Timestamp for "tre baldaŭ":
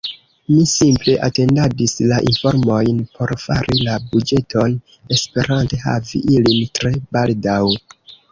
6.79-7.63